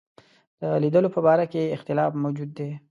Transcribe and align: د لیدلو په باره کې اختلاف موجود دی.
د 0.59 0.61
لیدلو 0.83 1.09
په 1.15 1.19
باره 1.25 1.45
کې 1.51 1.73
اختلاف 1.75 2.11
موجود 2.23 2.49
دی. 2.57 2.69